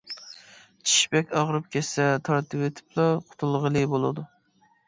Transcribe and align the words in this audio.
چىش 0.91 1.03
بەك 1.11 1.35
ئاغرىپ 1.41 1.69
كەتسە 1.77 2.07
تارتىۋېتىپلا 2.31 3.07
قۇتۇلغىلى 3.29 3.89
بولىدۇ. 3.93 4.27